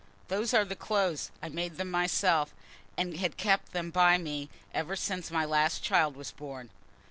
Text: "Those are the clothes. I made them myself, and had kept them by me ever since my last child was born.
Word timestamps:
"Those 0.29 0.51
are 0.55 0.65
the 0.65 0.75
clothes. 0.75 1.29
I 1.43 1.49
made 1.49 1.77
them 1.77 1.91
myself, 1.91 2.55
and 2.97 3.17
had 3.17 3.37
kept 3.37 3.71
them 3.71 3.91
by 3.91 4.17
me 4.17 4.49
ever 4.73 4.95
since 4.95 5.29
my 5.29 5.45
last 5.45 5.83
child 5.83 6.15
was 6.15 6.31
born. 6.31 6.71